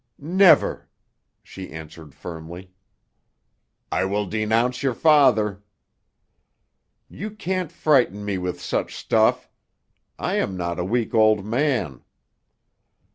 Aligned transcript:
"Never!" 0.17 0.89
she 1.43 1.69
answered 1.69 2.15
firmly. 2.15 2.71
"I 3.91 4.03
will 4.05 4.25
denounce 4.25 4.81
your 4.81 4.95
father!" 4.95 5.61
"You 7.07 7.29
can't 7.29 7.71
frighten 7.71 8.25
me 8.25 8.39
with 8.39 8.59
such 8.59 8.95
stuff. 8.95 9.47
I 10.17 10.37
am 10.37 10.57
not 10.57 10.79
a 10.79 10.83
weak 10.85 11.13
old 11.13 11.45
man!" 11.45 12.03